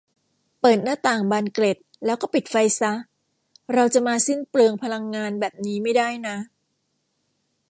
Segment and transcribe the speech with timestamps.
[0.61, 2.93] เปิดหน้าต่างบานเกล็ดแล้วก็ปิดไฟซะ
[3.73, 6.37] เราจะมาสิ้นเปลืองพลังงานแบบนี้ไม่ได้นะ